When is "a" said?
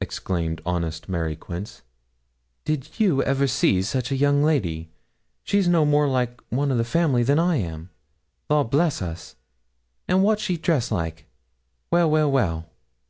4.10-4.16